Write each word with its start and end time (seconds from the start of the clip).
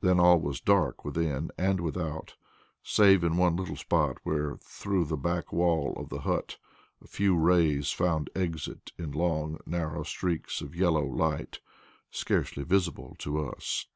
Then 0.00 0.18
all 0.18 0.40
was 0.40 0.62
dark 0.62 1.04
within 1.04 1.50
and 1.58 1.78
without, 1.78 2.36
save 2.82 3.22
in 3.22 3.36
one 3.36 3.54
little 3.54 3.76
spot 3.76 4.16
where, 4.22 4.56
through 4.56 5.04
the 5.04 5.16
back 5.18 5.52
wall 5.52 5.92
of 5.98 6.08
the 6.08 6.20
hut, 6.22 6.56
a 7.02 7.06
few 7.06 7.36
rays 7.36 7.90
found 7.92 8.30
exit 8.34 8.92
in 8.96 9.10
long, 9.12 9.58
narrow 9.66 10.04
streaks 10.04 10.62
of 10.62 10.74
yellow 10.74 11.04
light, 11.04 11.60
scarcely 12.10 12.64
visible 12.64 13.14
to 13.18 13.46
us. 13.46 13.88